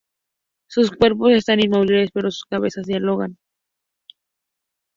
[0.65, 3.37] Sus cuerpos están inmóviles pero sus cabezas dialogan.